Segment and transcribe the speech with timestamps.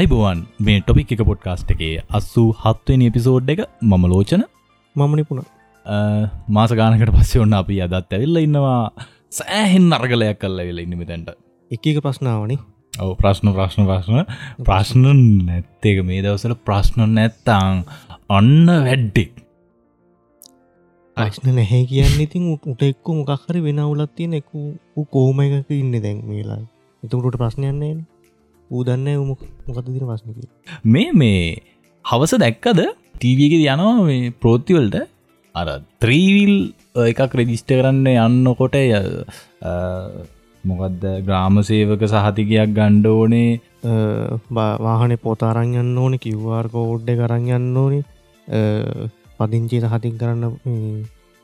[0.00, 4.42] අයිබෝවන් මේ ටොපික් එක පොඩ්කාස්ට් එකේ අස්සූ හත්වෙනි එපිසෝඩ් එක මම ලෝචන.
[4.96, 5.40] මම නිපුණ.
[6.48, 8.78] මාස ගානකට පස්සේ ඔන්න අපි අදත් ඇවිල්ල ඉන්නවා.
[9.30, 11.28] සෑහෙන් අර්ගලයක් කල්ල වෙල ඉන්න මෙතැන්ට
[11.70, 12.56] එක එක ප්‍රශ්නාවනි
[12.94, 14.22] ඔව ප්‍රශ්න ප්‍රශ්න ප්‍රශ්න.
[14.68, 15.04] ප්‍රශ්න
[15.48, 17.82] නැත්තේක මේ දවසල ප්‍රශ්න නැත්තං.
[18.30, 19.34] ඔන්න වැඩ්ඩෙක්
[21.16, 24.48] ප්‍රශ්න නැහැ කියන්න ඉතින් උට එක්කු මොකක්හරි වෙන උලත් තියෙන එක
[25.12, 26.62] කෝම එකක ඉන්න දැන් මේලා
[27.02, 27.92] එතුකට ප්‍රශ්නයන්නේ
[28.70, 29.08] ඌදන්න
[29.66, 30.36] මොකද දින ප්‍රශ්නක
[30.94, 31.44] මේ මේ
[32.04, 32.80] හවස දැක්කද?
[33.20, 34.96] ටීවක යනවා මේ ප්‍රෝතිවල්ට
[35.54, 35.68] අර
[36.02, 36.54] ත්‍රීවිල්
[37.10, 38.76] එකක් රෙජිස්ට කරන්න යන්නකොට
[40.64, 43.60] මොකක්ද ග්‍රාම සේවක සහතිකයක් ගණ්ඩෝනේ
[44.86, 48.00] වාහන පොතාරං යන්න ඕන කිව්වාර් කෝඩ්ඩ කරන්න ඕනි.
[49.38, 50.44] පදිංචි සහතින් කරන්න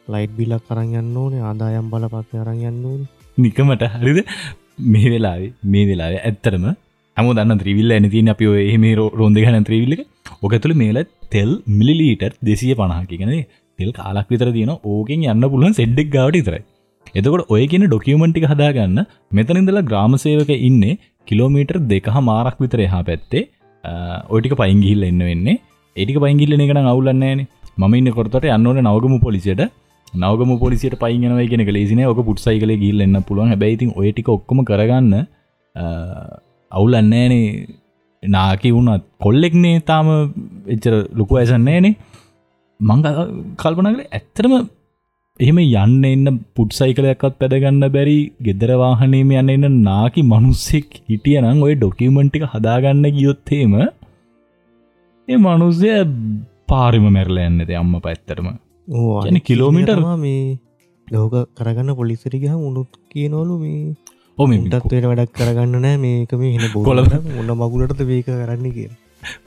[0.09, 3.03] ලයිට් බිලක් කරන්න ඕනේ ආදායම් බලපත් අරන් යන්න ඕන.
[3.39, 4.19] නිකමට හරිද?
[4.93, 6.67] මේ වෙලාවේ මේ වෙලාව ඇත්තරම
[7.17, 8.87] හම දන්න ත්‍රීවිල්ල ඇනතින අපි එහම
[9.21, 10.05] රොන්ද ගන ත්‍රීවිල්ල
[10.37, 11.01] ඕක තුළ මේල
[11.31, 13.35] තෙල් මිලිලීටර් දෙසිය පණහකිගෙන
[13.79, 16.65] තෙල් කාලක් විතර තියෙන ඕකෙන් යන්න පුළුවන් සෙඩ්ඩෙක් ගවට තරයි
[17.15, 18.99] එතකොට ඔය කියන ඩොකියමටික හදාගන්න.
[19.33, 23.43] මෙතනින්දලා ග්‍රාමසේවක ඉන්නේ කිලෝමීටර් දෙකහ මාරක් විතර එහා පැත්තේ.
[24.29, 25.61] ඔටික පයිංගිහිල්ල එන්න වෙන්නේ.
[25.97, 27.41] ඒටික පයිංගිල්ල එකන අවුලන්නේන
[27.81, 29.63] ම ඉන්න කොරතට යන්නවන නවගම පොලිසියට.
[30.15, 33.53] නවගම පොලිසිට පයිනව කියෙන ලේසින ඔක පුට්සයි කල ගිල්ල එන්න පුළුවන්.
[33.53, 35.15] හැබැයිතින් ඔයටික ඔක්කම කරගන්න
[36.73, 37.67] අවුලන්නේනේ
[38.23, 40.09] නාකි වුණත් කොල්ලෙක්නේ තාම
[40.67, 41.95] එච්චර ලොකු ඇසන්නේනේ
[42.81, 43.05] මං
[43.57, 44.55] කල්පනකල ඇත්තරම
[45.41, 52.47] එහෙම යන්න එන්න පුට්සයිකලයක්ත් පැදගන්න බැරි ගෙදරවාහනේම යන්න එන්න නාකි මනුස්සෙක් හිටිය නම් ඔය ඩොකියමන්ටික
[52.53, 53.75] හදාගන්න ගියොත්තේම
[55.29, 55.91] ඒ මනුස්සය
[56.67, 58.49] පාරිම මැරල යන්නද අම්ම පැත්තරම
[58.89, 60.59] ඕ කිලෝමිටර් මේ
[61.09, 63.95] ලෝක කරගන්න පොලිසරිගහ උනුත් කියනවලු මේ
[64.39, 65.97] ඕම තත්වයට වැඩක් කරගන්න නෑ.
[65.99, 68.89] මේකම හෙන බොල ඔන්න මගුලටද වේක කරන්න කිය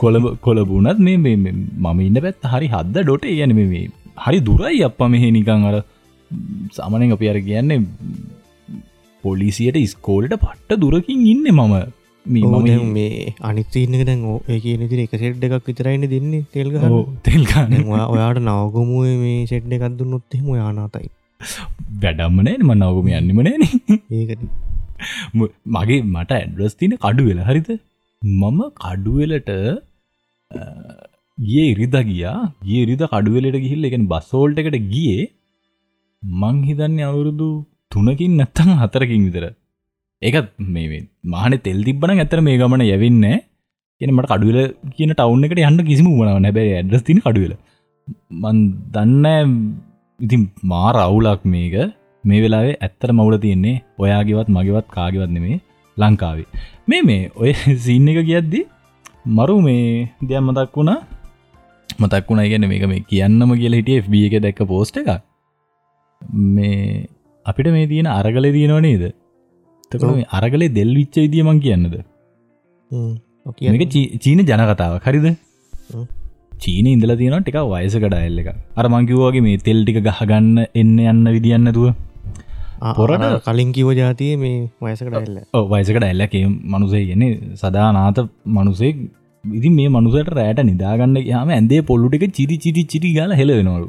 [0.02, 3.84] කොළඹ කොළබුණත් මේ මම ඉන්න පැත් හරි හද්ද ඩොට ගැන මේ
[4.24, 5.76] හරි දුරයි අප මෙහෙ නිකං අර
[6.76, 7.80] සාමනෙන් අපි අර කියන්නේ
[9.24, 11.74] පොලිසියට ස්කෝල්ට පට්ට දුරකින් ඉන්න මම.
[12.26, 16.74] මේ මේ අනිතීනක දැන් ඒ කියන තිර එක සෙට් එකක් විතරයින්න දෙන්නේ තෙල්ග
[17.26, 21.08] තෙල්ගන්න ඔයාට නවගමුව මේ සෙට් එකක් දුන්නොත්තෙම යානාතයි
[22.02, 23.64] වැඩම්මනෑ ම නවගම යන්නමනෑන
[24.12, 24.42] ඒකට
[25.74, 27.70] මගේ මට ඇඩ්‍රස් තින කඩු වෙලා හරිත
[28.22, 29.50] මම කඩුවෙලට
[31.38, 32.38] ගිය ඉරිද ගියා.
[32.64, 35.30] ගේ ඉරිද කඩුවෙලට ගිහිල්ල එකෙන් බස්සෝල්ට එකට ගියේ.
[36.22, 37.48] මං හිතන්නේ අවුරුදු
[37.90, 39.46] තුනකින් නැත්තං හතරකින් විතර.
[40.22, 43.24] ඒකත් මේ මාන තෙල් තිබන ඇතර මේ ගමන යවෙන්න
[44.00, 44.58] එන මට කඩුවල
[44.96, 47.54] කියන ටවුන් එකට යන්න කිසිම වුණව නැබැ ඇඩ්‍රස් තින කඩුවල.
[48.42, 48.58] මන්
[48.94, 49.56] දන්න
[50.20, 51.76] ඉතින් මාර අවුලක් මේක.
[52.24, 55.60] මේ වෙලාවේ ඇත්තර මවුල තියෙන්නේ ඔයාගේවත් මගේවත් කාගෙවත් නෙමේ
[55.96, 56.48] ලංකාවේ.
[56.88, 57.52] මේ මේ ඔය
[57.86, 58.60] සින්න එක කියද්දි
[59.28, 59.86] මරු මේ
[60.22, 60.98] දෙයක් මතක් වුණා?
[61.98, 65.10] මතක් වුණ ගැන මේක මේ කියන්නම කියල හිටිය FB එක දැක්ක පෝස්ට එක
[66.52, 67.08] මේ
[67.46, 69.04] අපිට මේ තියෙන අරගල තියෙනව නේද?
[69.90, 71.94] තක අරගලේ දෙල් විච්ච විදිියමං කියන්නද?
[74.20, 75.26] චීන ජනකතාව හරිද?
[76.60, 81.90] චීන ඉඳල තියෙන ටික වයසකට ඇල්ල එක අරමංකිවගේ මේ තෙල් ටික ගහගන්න එන්න යන්න විදිියන්නතුව
[82.80, 83.24] පොරට?
[83.46, 85.38] කලින් කිව ජාතිය මේ වයසකට ඇල්ල
[85.72, 86.36] වයසකට ඇල්ලක
[86.66, 87.24] මනුසේ ගෙන
[87.54, 88.92] සදානාත මනුසේ
[89.44, 93.88] ඉතින් මේ මනුසට රෑට නිදාගන්න යාම ඇන්දේ පොල්ලුටික චිරි චිරි චිරි ගල හෙලවෙනවලු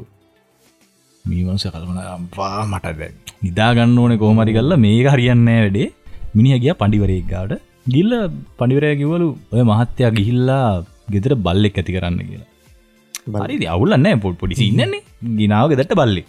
[1.24, 3.10] මීමන්ස කල්මන අම්පා මට
[3.42, 5.88] නිදාගන්න ඕන කෝමරි කල්ල මේක හරියන්නේ වැඩේ.
[6.36, 7.52] මිනිහ ගිය පඩිවරයෙක් ගාට
[7.94, 8.12] ගිල්ල
[8.58, 10.66] පඩිවරය කිවලු ඔය මහත්තයා ගිහිල්ලා
[11.14, 12.48] ගෙදර බල්ලෙක් ඇති කරන්න කියලා.
[13.44, 15.02] හරි අවුලන්න පොල් පොඩිසි ඉන්නන්නේ
[15.40, 16.28] ගිනාව ගෙදට බල්ලෙක්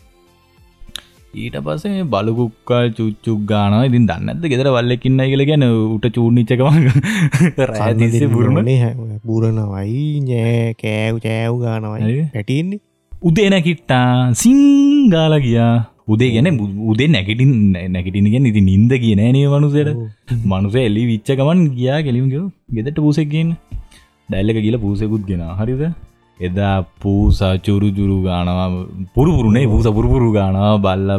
[1.33, 6.67] ඊට පසේ බලකුක්කල් චුච්චුක් ගාන ඉතින් දන්නද ගෙදර වල්ලකින්න කියල ගැන උට චූර්නිච්චකම
[7.69, 8.89] රෑදිසේ බුරණනේ
[9.29, 12.19] බුරණවයි නෑ කෑව් චෑව් ගානවයි.
[12.35, 12.79] පැටින්නේ
[13.21, 14.05] උදේ නැකිට්ටා
[14.43, 15.73] සිංගාල ගියා.
[16.13, 16.49] උදේ ගැන
[16.91, 17.53] උදේ නැකිටින්
[17.95, 19.91] නැකිටිනගෙන් ඉති නින්ද කිය නෑනේ මනුසයට
[20.51, 22.31] මනුස එල්ලි විච්චකමන් ගියා කෙලින්ග
[22.77, 23.51] ගෙදට පූසෙක්ගෙන්
[24.29, 25.45] ඩැල්ලක කියල පූසෙකුත් ගෙන.
[25.59, 25.83] හරිද
[26.39, 28.69] එදා පූසා චුරුජුරු ගානවා
[29.15, 31.09] පුරුපුරුණේ පූස පුරුපුරු ගානවා බල්ල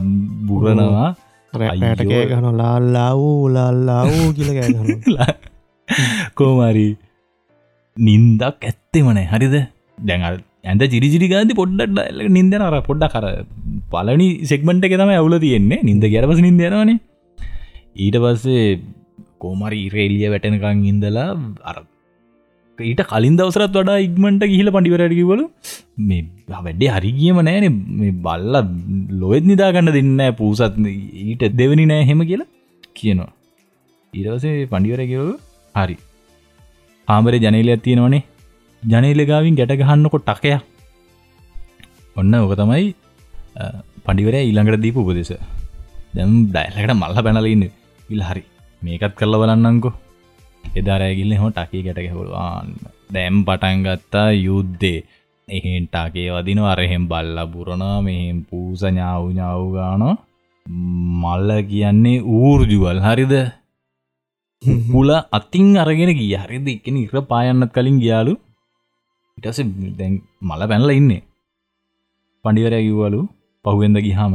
[0.49, 1.11] බුරනවා.
[1.52, 4.50] රෑටකෑ ගන ලාල්ලා වූ ලාල්ලා වූ කියල
[6.34, 6.88] කෝමරි
[8.06, 9.56] නින්දක් ඇත්තෙමනේ හරිද?
[10.00, 10.26] දැඟ
[10.64, 13.26] ඇඳ චිරිචිරි ගාති පොඩ්ඩ එල්ල නින්දන අර පොඩ්ඩ කර
[13.93, 15.82] පලනි සෙක්මට එක තම ඇවුල තියෙන්නේ.
[15.82, 16.99] නින්ද ගැරපස නින්දයනවනේ
[17.96, 18.81] ඊට පස්සේ
[19.38, 21.31] කෝමරි ඉරේලිය වැටෙනකං ඉන්දලා
[21.62, 21.76] අර
[22.82, 25.43] ඊට කලින් දවසරත් වඩා ඉක්මට ගිහිල පඩිවරටකිවල
[26.09, 27.67] මේ වැඩේ හරිගියම නෑන.
[27.99, 28.55] මේ බල්ල
[29.21, 30.76] ලොවෙත් නිදාගන්න දෙන්න පූසත්
[31.25, 32.49] ඊට දෙවනි නෑ හෙම කියලා
[32.99, 33.31] කියනවා.
[34.12, 35.23] ඊරවසේ පඩිවරකිව
[35.75, 35.97] හරි.
[37.09, 38.23] ආමරය ජනීලයක් තියෙනවනේ.
[38.82, 40.62] ජනීලගාවින් ගැට ගහන්නකො ටකයක්
[42.17, 42.87] ඔන්න ඕක තමයි
[44.06, 45.32] පඩිවර ඊළඟට දීපු උපදෙස.
[46.17, 47.65] දැම් ඩයිලකට මල්ල පැනලඉන්න
[48.15, 48.43] ඉල් හරි.
[48.82, 49.94] මේකත් කරල බලන්නංකෝ
[50.75, 52.70] එදාරෑගිල්ල හෝ ටකී ගැට ගැහුළුවන්
[53.11, 55.05] දැම් පටන්ගත්තා යුද්ධේ.
[55.49, 60.05] එහෙන්ටාගේ වදින අරහෙම් බල්ල බුරණා මෙහෙම් පූස ඥාව් ඥාව්ගාන
[61.22, 63.00] මල්ල කියන්නේ ඌර්ජුවල්.
[63.00, 63.34] හරිද?
[64.88, 66.34] පුල අතින් අරගෙන ගිය.
[66.37, 66.67] හරිද?
[66.69, 68.34] එකන ඉර පායන්නත් කලින් ගියාලු.
[69.38, 69.60] ඉටස
[69.99, 70.12] දැන්
[70.43, 71.22] මල පැනල ඉන්නේ.
[72.44, 73.20] පඩිවරය කිව්වලු
[73.64, 74.34] පහුවෙන්ද ගිහාම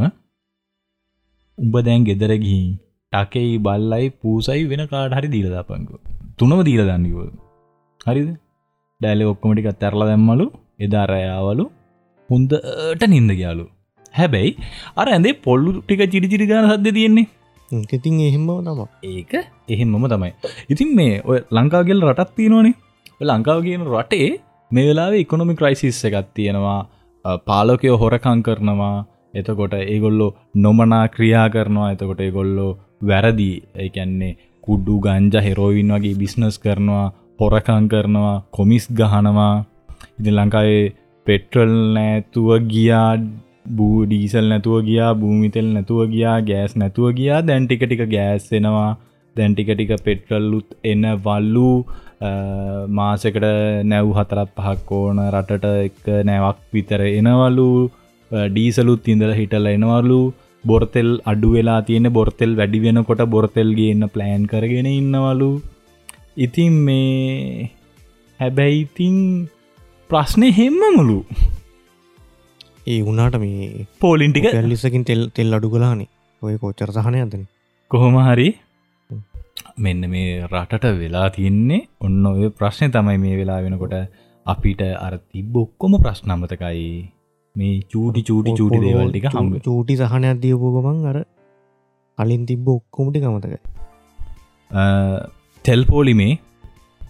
[1.57, 2.69] උඹ දැන් ගෙදර ගිහින්
[3.13, 5.95] ටකෙයි බල්ලයි පූසයි වෙන කාඩ හරි දීලදාපංකු
[6.39, 7.19] තුනම දීල දන්නකිව
[8.07, 8.29] හරිද?
[9.01, 10.45] ඩැල ඔක්කොමටික් අත්තරල දැම්මලු
[10.85, 11.65] එදාරයාවලු
[12.29, 13.65] හොන්දට නින්ද ගයාලු.
[14.19, 14.51] හැබැයි
[14.99, 17.27] අර ඇඳේ පොල්ලු ටික චිරිචිරි ගාන සද්ද තියෙන්නේ.
[17.95, 18.81] ඉතින් එහෙම තම
[19.13, 19.33] ඒක
[19.73, 20.31] එහෙම්මම තමයි.
[20.73, 22.75] ඉතින් මේ ඔය ලංකාගෙල් රටත් තියෙනවානේ.
[23.29, 24.29] ලංකාව කියන රටේ
[24.71, 26.81] මේ වෙලාවේ ඉකොනොමි ක්‍රයිසිස් එකත් තියෙනවා.
[27.49, 28.97] පාලකයෝ හොරකං කරනවා.
[29.39, 30.31] එතකොට ඒගොල්ලෝ
[30.65, 31.91] නොමනා ක්‍රියා කරනවා.
[31.95, 32.71] එතකොට ඒගොල්ලෝ
[33.09, 33.51] වැරදි.
[33.83, 34.33] ඒකැන්නේ
[34.69, 37.05] කුඩ්ඩු ගංජ හෙරෝවින් වගේ බිස්නස් කරනවා
[37.39, 39.53] හොරකං කරනවා කොමිස් ගහනවා.
[40.17, 40.81] ඉති ලංකාවේ
[41.27, 43.11] පෙට්‍රල් නෑතුව ගියා
[43.69, 48.91] බූ ඩීසල් නැතුව ගියා භූමිතෙල් නැතුව ගියා ගෑස් නැතුව ගියා දැන් ටික ටික ගෑස් එෙනවා.
[49.35, 51.71] දැන් ටික ටික පෙට්‍රල්ලුත් එන්න වල්ලු
[52.91, 53.45] මාසකට
[53.91, 57.69] නැව් හතරත් පහක් ඕන රටට එක නැවක් විතර එනවලු.
[58.31, 60.21] ඩීසලුත් ඉඳල හිටල එනවලු.
[60.63, 65.51] බොර්තෙල් අඩු වෙලා තියෙන බොර්තෙල් වැඩි වෙනකොට බොර්තෙල්ගේ එන්න ප්ලෑන් කරගෙන ඉන්නවලු.
[66.37, 67.71] ඉතින් මේ
[68.39, 69.17] හැබැයිඉතින්
[70.09, 71.19] ප්‍රශ්නය හෙම්ම මුළු
[72.87, 76.09] ඒ වුනාට මේ පෝලින්ටික ඇල්ලිසකින් තෙල් තෙල් අඩු කලානේ
[76.41, 77.45] ඔය කෝච්චර සහනය අදන
[77.91, 78.49] කොහොම හරි.
[79.77, 83.95] මෙන්න මේ රටට වෙලා තියන්නේ ඔන්න ඔය ප්‍රශ්නය තමයි මේ වෙලා වෙනකොට
[84.45, 86.85] අපිට අර තිබ්බ ඔක්කොම ප්‍රශ්නමතකයි
[87.55, 91.17] මේ චූටි චූටි චූටි දේවල්ටික හම්බ චූටි සහනයක් දියපුගමන් අර
[92.17, 93.55] කලින් තිබ්බ ඔක්කොමටි කමතක
[95.65, 96.33] තෙල් පෝලිමේ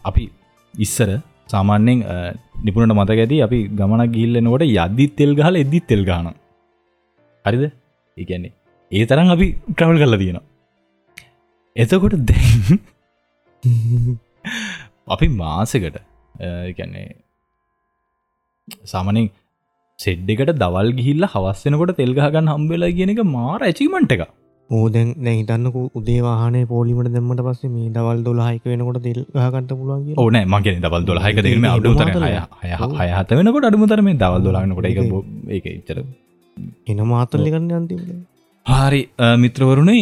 [0.05, 0.25] අපි
[0.73, 1.09] ඉස්සර
[1.47, 1.99] සාමාන්‍යෙන්
[2.63, 6.31] නිපුණට මතක ඇති අපි ගමනක් ගිල්ලනකොට යද්දිත් තෙල් ගහල එද්දිත් තෙල් ගාන
[7.45, 7.63] හරිද?
[8.17, 8.53] ඒගැන්නේ
[8.91, 10.45] ඒ තරම් අපි ට්‍රවල් කරලා තියෙනවා.
[11.75, 12.79] එතකොට දැ
[15.13, 15.97] අපි මාසකට
[16.77, 17.07] ගැන්නේ
[18.85, 19.29] සාමනින්
[19.99, 24.21] සෙඩ්ඩකට දවල් ගිහිල්ල හවස්සෙනකොට තෙල්ගහගන්න හම්බෙලා කියන එක මාර ඇචීමට එක
[24.69, 30.75] ඕදැන් දැහිතන්නක උදේවාහනේ පෝලිමට දෙමට පස්සේ මේ දවල් දොලාහික වෙනකොට දෙල් ගහන්ට පුළුවන් ඕන මගේ
[30.77, 32.25] දවල් දොලාහික දෙම අඩුතර
[32.97, 34.99] හය හත වෙනකොට අඩුමතර මේ දවල් දොලානකොට එක
[35.49, 35.99] ඒක ඉච්චර.
[36.87, 37.99] එන මාතල්ලි කන්න අන්තිම
[38.65, 39.01] හරි
[39.37, 39.99] මිත්‍රවරුණයි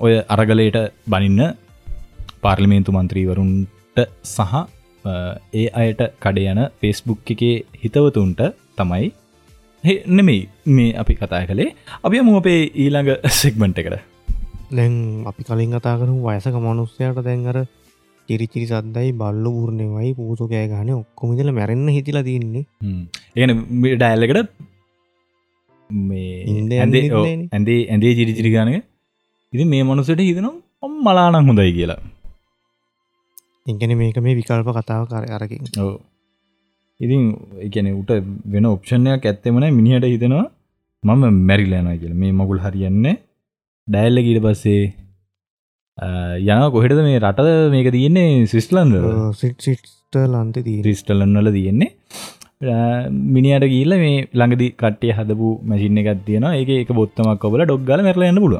[0.00, 1.40] ඔය අරගලයට බනින්න
[2.42, 4.54] පාර්ලිමේන්තු මන්ත්‍රීවරුන්ට සහ
[5.54, 8.42] ඒ අයට කඩයන ෆෙස්බුක් එකේ හිතවතුන්ට
[8.76, 9.08] තමයි
[9.84, 11.74] නෙමෙයි මේ අපි කතා කළේ.
[12.04, 13.10] අපි මු අපේ ඊළඟ
[13.40, 13.96] සෙක්මන්ට් එකට.
[14.70, 17.58] දැන් අපි කලින් කතා කරු වයසක මනුස්සයට දැන්ගර
[18.28, 22.64] චිරිචිරි සද්දයි බල්ලු පූර්ණයවයි පූසු කෑ ගන ඔක්කොමිදල මැරෙන්න්න හිතිලා තින්නේ.
[23.36, 23.50] ඒන
[23.96, 24.50] ඩෑල්ලකට
[25.90, 27.02] මේ ඇදේ
[27.50, 28.76] ඇදේ ඇදේ චිරිචිරි ගානක
[29.52, 32.00] ඉති මේ මනුසට හිතනම් ඔම් මලානං හොඳයි කියලා.
[33.66, 35.64] ඉගෙන මේක මේ විකල්ප කතාව කර අරකින්.
[35.82, 35.94] ඕ
[37.00, 37.22] ඉතින්
[37.66, 38.10] එකන උට
[38.52, 40.46] වෙන ඔප්ෂණයක් ඇත්තෙමන මිනිහට හිතෙනවා
[41.02, 42.14] මම මැරිලෑන කියල.
[42.14, 43.14] මේ මගුල් හරියන්නේ
[43.88, 44.82] ඩැල්ල ගීට පස්සේ
[46.48, 48.46] යන කොහෙටද මේ රට මේක තියන්නේ?
[48.46, 48.94] සිස්ලන්ද
[50.26, 51.90] ලන්ත ්‍රිස්ටලන්නල තියෙන්නේ.
[53.30, 58.44] මිනිට ගීල මේ ළඟදි කට්ටිය හදපු මැසින්න එකත් තියෙන ඒක එක බොත්තමක් ඔබල ඩොක්ගල මැරලන්න
[58.44, 58.56] පුල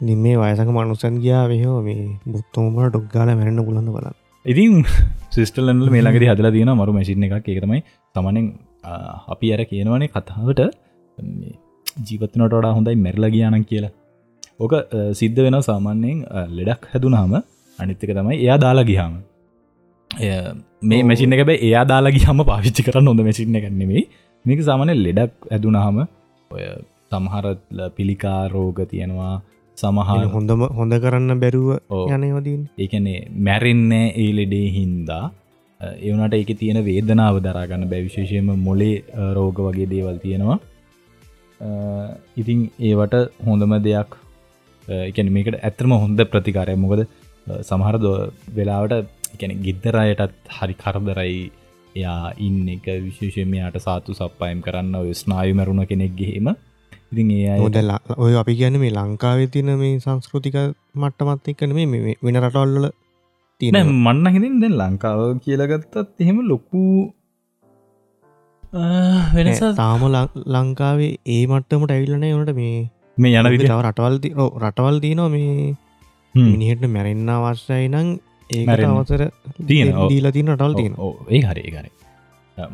[0.00, 4.08] නිම වයසක මනුසන් ගියා වහෝ මේ බොත්තෝමට ඩොක්ගාල මැරන්න පුලන්න බල
[4.44, 4.72] ඉතින්
[5.30, 7.46] සිස්ටලන්ල මේ ළඟදි හදලා තියෙන මරු මැසින්න එකක්.
[7.46, 7.80] ඒකතමයි
[8.14, 8.46] තමනෙන්
[9.34, 10.60] අපි අර කියනවනේ කතාවට
[12.08, 13.92] ජීවතනට වඩා හොඳයි මැරල ගියානන් කියලා.
[14.60, 14.74] ඕක
[15.12, 16.18] සිද්ධ වෙන සාමාන්‍යයෙන්
[16.58, 17.32] ලෙඩක් හැදුනාම
[17.78, 19.14] අනිත්තක තමයි එයා දාලා ගිහාම
[20.82, 24.04] මේ මැසින එක බෑ එයා දාලා ගිහම පාවිච්චි කරන්න හොඳ මැසින්න එකන්නෙමේ
[24.44, 25.98] මේක සාමානය ලෙඩක් ඇදුනාම
[26.50, 26.64] ඔය
[27.10, 27.64] සමහරත්
[27.96, 29.34] පිළිකා රෝග තියෙනවා
[29.78, 31.70] සමහර හොඳම හොඳ කරන්න බැරුව
[32.16, 33.16] යනයෝදීන් ඒකනේ
[33.46, 35.24] මැරෙන්න ඒ ලෙඩේ හින්දා
[36.02, 38.96] එවනට ඒක තියෙන වේදනාව දරාගන්න බැවිශේෂයම මොලේ
[39.38, 40.58] රෝග වගේ දේවල් තියෙනවා.
[42.40, 43.16] ඉතින් ඒවට
[43.48, 44.12] හොඳම දෙයක්
[45.00, 47.02] එකන මේකට ඇත්‍රම හොඳ ප්‍රතිකාරය මොකද
[47.70, 47.96] සමහර
[48.56, 48.94] වෙලාවට
[49.34, 51.42] එකන ගිද්දරයටත් හරි කරදරයි.
[51.94, 56.48] එයා ඉන්න එක විශේෂමයාට සාතු සප්පයම් කරන්න ස්නායු මැරුණ කෙනෙක්ගෙහෙම
[57.14, 60.56] ඉතින් ඒ හොදලා ඔය අපි ගැන මේ ලංකාවේ තින මේ සංස්කෘතික
[60.96, 62.86] මට්ටමත් එක්කන මේ වෙන රටවල්ල
[63.60, 66.82] තියෙන මන්න හිතින් දැන් ලංකාව කියලගත්තත් එහෙම ලොකු
[69.36, 70.04] වෙනස තාම
[70.54, 72.76] ලංකාවේ ඒ මට්ටමට ඇවිල්ලන වනට මේ
[73.18, 74.16] මේ යන විදි තව රටවල්
[74.62, 75.50] රටවල් තියනවා මේ
[76.44, 78.08] මිනිහට මැරෙන්න්න අවශ්‍යයි නං
[78.50, 78.62] ඒ.
[78.92, 79.22] අවසර
[79.94, 80.08] ඔව්.
[80.10, 80.94] දීලා තින රටවල් තියෙන
[81.30, 81.86] ඒ හරි ගන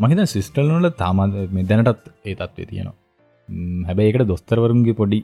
[0.05, 2.97] මහිත සිස්ටල්නල තාමද මේ දැනටත් ඒ තත්වේ තියෙනවා
[3.51, 5.21] ම්, හැබැයි එකට දොස්තරවරුන්ගේ පොඩි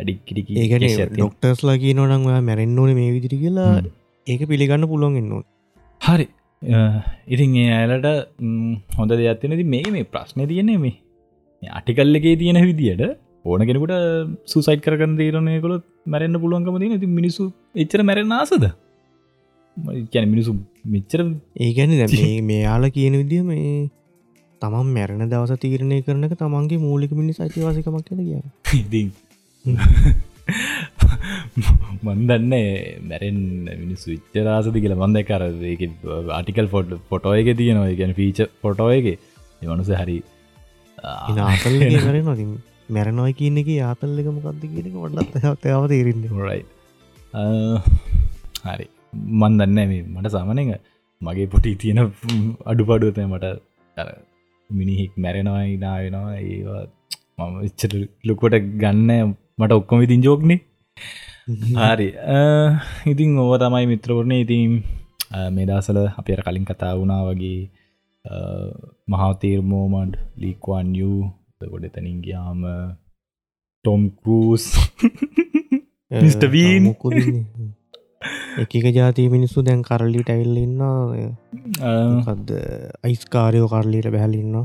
[0.00, 3.70] ඩික්කිටි ඒකන ඩොක්ටර්ස්ලා කියනවනං ඔයා මැරෙන්න්න ඕන මේ විදිරි කියලා.
[4.26, 5.44] ඒක පිළිගන්න පුළුවන් එන්නවා
[6.00, 6.26] හරි.
[7.28, 8.08] ඉතින් ඒ ඇලට
[8.98, 10.94] හොඳ දෙයක්ත්තිනති මේ මේ ප්‍රශ්නය තියන්නේ මේ
[11.62, 13.04] අටිකල්ල එකේ තියෙන විදියට
[13.44, 13.94] ඕන කෙනෙකුට
[14.52, 17.44] සුසයිට් කරගන්න තීරණය කොළොත් මැරෙන්න්න පුළුවන්කම තින ති මිනිසු
[17.76, 18.64] එච්චර මැරෙන ආසද?
[20.12, 20.52] කැන මිනිසු
[20.86, 21.20] මෙච්චර
[21.60, 21.92] ඒගැන
[22.48, 23.68] මේ යාල කියන විදිහ මේ
[24.62, 28.40] තමන් මැරණ දවස තීරණය කරනක තමන්ගේ මූලික මිනිස් අයිතිවාසිකමක් කර කිය
[32.06, 32.54] මන්දන්න
[33.10, 33.38] මැරෙන්
[33.82, 35.42] මිනිස්සු විච්චරාසති කියල මන්ද කර
[36.38, 37.94] ආටිකල් ෆොට් ෆොටෝ එක තියෙනවා.
[38.00, 39.08] ගැන ෆීච ෆොටෝ එක.
[39.62, 40.18] මනුස හරි
[41.62, 42.44] කරන නොති
[42.96, 46.30] මැරණොයි කියන එක ආතල්ලක මොකක්ද කියනක වඩත් තයාව තේරෙන්නේ.
[46.46, 46.62] රයි
[48.68, 48.86] හරි.
[49.40, 50.72] මන් දන්න මේ මට සාමනක
[51.22, 52.00] මගේ පොටි තියෙන
[52.72, 53.46] අඩුපඩුවතය මට
[54.70, 56.84] මිනිහික් මැරෙනවායි නාවෙනවා ඒවා
[57.40, 57.94] මම ඉච්චට
[58.24, 59.34] ලොකොට ගන්න.
[59.58, 60.60] මට ඔක්කොම ඉතින් ජෝක්නේ
[61.82, 62.08] හරි.
[63.06, 64.78] ඉතින් ඕව තමයි මිත්‍රවරණය ඉතින්
[65.50, 67.60] මේ දසල අප අර කලින් කතා වුණා වගේ
[69.08, 71.12] මහතීර්මෝමඩ් ලීක්වාන් යු
[71.64, 72.60] ගොඩ තනින් ගයාම
[73.84, 74.64] ටොම් කරස්
[76.10, 76.48] Mr.
[78.62, 80.82] එකක ජාතිය මිනිස්සු දැන් කරලිට ඇවිල්ලන්න
[82.26, 82.50] කද
[83.04, 84.56] අයිස්කාරයෝ කරලීට බැහලින්න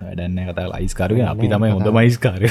[0.00, 2.48] වැඩන්න කතා ලයිස්කාරය අපි තමයි හොඳ මයිස්කාරය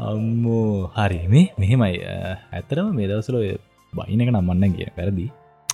[0.00, 0.90] අම්මෝ.
[0.96, 1.18] හරි.
[1.28, 1.96] මේ මෙහෙමයි.
[2.04, 3.36] අ, ඇත්තරම මේ දවසල
[3.92, 5.26] බයින එක නම්මන්න කිය පැරදි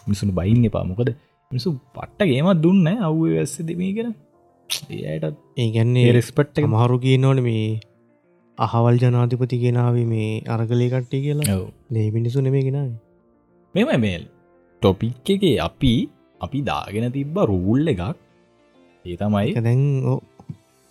[0.07, 0.85] මිසුන් බයින්න එපා.
[0.85, 1.11] මොකද
[1.50, 4.09] මිසු පට්ට ගේමත් දුන්න අව්ව වැස්ස දෙමී කර
[5.09, 7.79] ඒයට ඒගැන්නේ රෙස්පට් මහරු කියනවන මේ
[8.59, 11.57] අහවල් ජනාධිපති ගෙනාව මේ අරගලය කට්ටි කියලා.
[11.93, 12.91] ලේ මිනිසු නෙමේ ගෙනාව.
[13.75, 14.23] මෙම මේල්
[14.83, 16.09] ටොපික් එක අපි
[16.41, 18.01] අපි දාගෙන තිබ්බ රූල් එකක්.
[19.07, 19.83] ඒ තමයි දැන්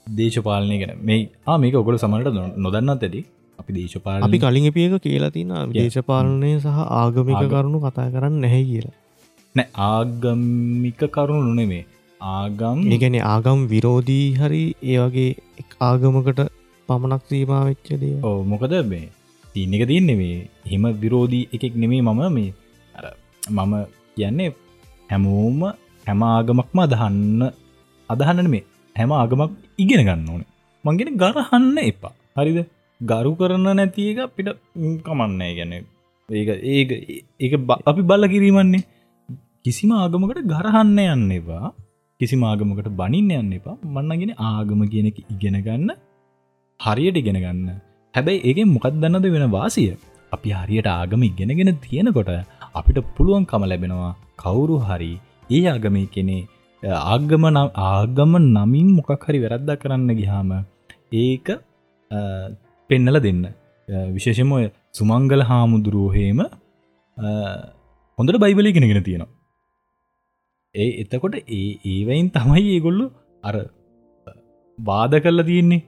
[0.07, 0.93] දේශපාලනය ගැන.
[1.01, 1.29] මේ
[1.59, 3.25] මේක ඔකොල සමට නොදන්නත් ඇති.
[3.59, 6.67] අපි දේශපාල අපි කලින් එපියක කියලා තින දේශපාලනය සහ
[7.01, 8.93] ආගමික ආග- කරුණු කතා කරන්න නැහැ කියලා.
[9.55, 11.85] නෑ ආගමික කරුණු නෙමේ.
[12.21, 16.39] ආගම් ඒගැන ආගම් විරෝධී හරි ඒ වගේ එක් ආගමකට
[16.89, 19.07] පමණක් සීමා වෙච්ච දේ ඕ මොකද මේ
[19.53, 20.37] තියන්න එක තියන්නේ මේ
[20.71, 22.53] හෙම විරෝධී එකෙක් නෙමේ මම මේ
[22.95, 23.05] අර
[23.51, 23.73] මම
[24.15, 24.49] කියන්නේ
[25.09, 25.61] හැමෝම
[26.05, 27.41] හැම ආගමක්ම අදහන්න
[28.09, 28.63] අදහන්න මේ
[28.95, 30.43] හැම ආගමක් ඉගෙන ගන්න ඕන.
[30.85, 32.13] මංගෙන ගරහන්න එපා.
[32.35, 32.59] හරිද?
[33.01, 34.49] ගරු කරන නැති එක අපිට
[35.05, 35.73] කමන්න ගැන
[36.29, 36.89] ඒක ඒක
[37.39, 38.83] ඒක බ- අපි බල්ල කිරීමන්නේ.
[39.65, 41.73] කිසිම ආගමකට ගරහන්න යන්න එපා.
[42.19, 43.77] කිසි ආගමකට බනින්න යන්න එපා.
[43.85, 45.91] මන්නගෙන ආගම කියන එක ඉගෙන ගන්න
[46.85, 47.69] හරියට ඉගෙන ගන්න.
[48.13, 49.87] හැබැයි ඒකෙන් මොකක් දන්නද වෙන වාසිය?
[50.31, 52.31] අපි හරියට ආගම ඉගෙනගෙන තියෙනකොට
[52.75, 54.11] අපිට පුළුවන්කම ලැබෙනවා
[54.43, 55.11] කවුරු හරි
[55.51, 56.41] ඒ ආගමේ කෙනේ
[57.13, 60.51] ආගම නම් ආගම නමින් මොකක් හරි වැරද්දා කරන්න ගිහාම
[61.15, 61.47] ඒක
[62.11, 62.19] අ,
[62.89, 63.41] පෙන්නල දෙන්න.
[63.45, 66.39] අ, විශේෂම ඔය සුමංගල හාමුදුරුවහේම
[68.17, 69.31] හොඳට බයිබලි ගෙනගෙන තියෙනවා.
[70.75, 73.05] ඒ එතකොට ඒ ඒවයින් තමයි ඒගොල්ලු
[73.43, 73.55] අර
[74.77, 75.81] බාධ කරලා තියෙන්නේ.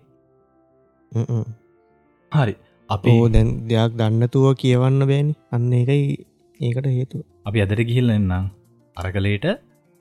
[2.32, 2.56] හරි.
[2.90, 5.34] අපේ දැන් දෙයක් දන්නතුව කියවන්න බෑනි.
[5.52, 6.02] අන්න එකයි
[6.60, 8.50] ඒකට හේතු අපි අදර ගිහිල්ල එන්නම්.
[8.98, 9.48] අරකලේට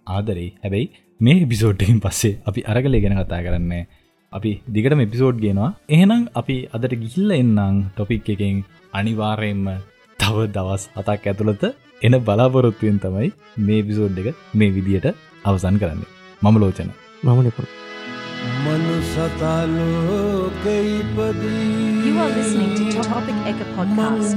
[0.06, 0.88] ආදරෙයි හැබැයි
[1.20, 3.72] මේ එපිසෝඩ්ටකින් පස්සේ අපි අරගලේ ගැන කතා කරන්න.
[4.32, 5.70] අපි දිගටම එපිසෝඩ් ගෙනවා.
[5.88, 8.56] එහෙනම් අපි අදට ගිහිල්ල එන්නම් ටොපික් එකෙන්
[8.92, 9.66] අනිවාර්යෙන්ම
[10.18, 11.64] තව දවස් අතක් ඇතුළත
[12.02, 15.08] එන බලාපොරොත්තුවෙන් තමයි මේ පිසෝඩ් එක මේ විදියට
[15.44, 16.12] අවසන් කරන්නේ.
[16.42, 16.90] මම ලෝචන.
[17.22, 17.66] මම නිපුර
[18.56, 18.85] මනුසතලෝකයිපදී
[19.16, 19.22] You
[22.20, 24.36] are listening to Topic Eka podcast.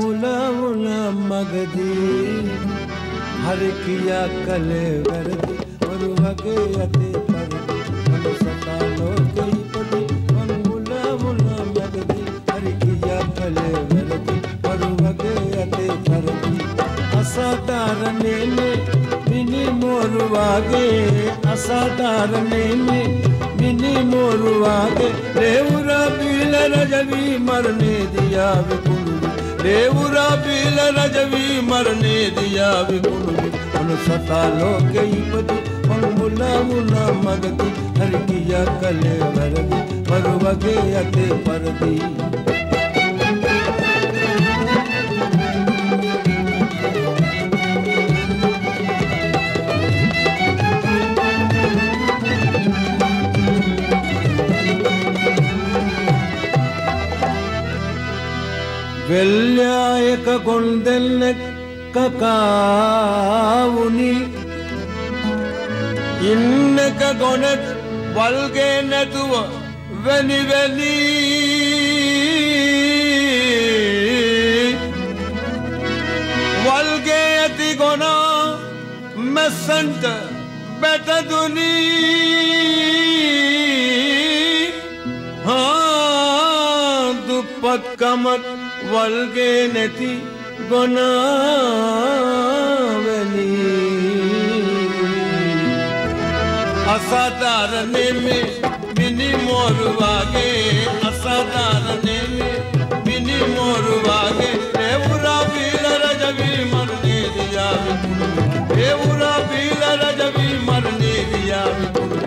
[17.19, 18.75] असाधारणे में
[19.27, 20.88] बिनी मोर वागे
[21.51, 23.38] असाधारणे में
[23.69, 25.07] बिनी मोरुआ के
[25.39, 29.27] रेवरा पील रजवी मरने दिया विपुल
[29.65, 33.38] रेवरा पील रजवी मरने दिया विपुल
[33.81, 34.89] उन सता लोग
[35.33, 35.59] पति
[36.69, 42.78] मुला मगती हर किया कले भरती पर वगे अते परती
[59.11, 61.37] එක ගොන් දෙන්නෙක්
[61.93, 63.49] කකාවුනි
[66.23, 67.63] ඉන්න එක ගොනෙක්
[68.15, 69.33] වල්ගේ නැතුව
[70.03, 70.95] වැනිවැනි
[76.63, 78.59] වල්ගේ ඇති ගොනා
[79.15, 80.03] මැස්සන්ට
[80.81, 82.19] බැටදුනී
[88.89, 90.12] දුප්පත්කමත් වල්ගේ නැති
[90.69, 91.10] ගොනාවැනි
[96.96, 98.46] අසාධාරණෙමේ
[98.98, 102.55] මිනිමෝරුවාගේ අසාධාරණෙමේ
[103.05, 104.55] මිනිමෝරුවාගේ
[104.88, 108.27] එවුරා බීල රජවී මරණේ දියාවිකුණු
[108.88, 112.17] එවුරා බීල රජවී මරණේ දියාවිකුණු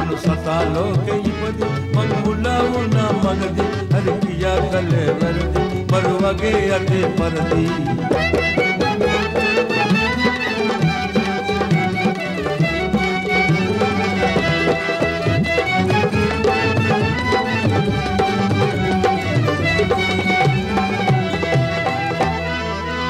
[0.00, 7.06] අනු සතා ලෝකෙ ඉපදි මං මුලා වුණා මගදී හරි කියා කළේ වැරදි මරු වගේ අතේ
[7.16, 7.72] පරදී.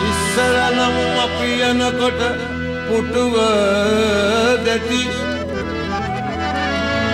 [0.09, 2.22] ඉස්සරනම් අපි යනකොට
[2.88, 3.37] පුටුව
[4.66, 5.02] දැති.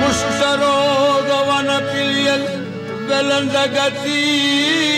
[0.00, 2.44] කුෂ්ටරෝග වන පිළියල්
[3.08, 4.97] වෙළඳ ගති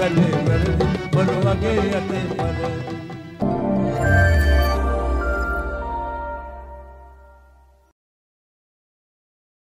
[0.00, 0.82] गले मर्द
[1.14, 2.89] बनवा के अते मर्द